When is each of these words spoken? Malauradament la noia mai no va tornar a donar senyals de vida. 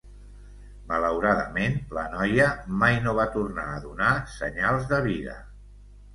Malauradament 0.91 1.77
la 1.97 2.05
noia 2.13 2.47
mai 2.81 2.99
no 3.05 3.15
va 3.21 3.27
tornar 3.37 3.67
a 3.75 3.77
donar 3.85 4.09
senyals 4.41 4.91
de 4.95 5.05
vida. 5.11 5.39